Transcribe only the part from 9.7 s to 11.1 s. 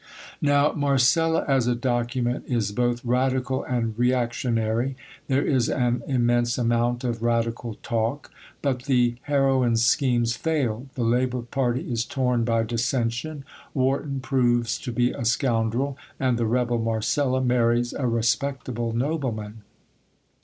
schemes fail, the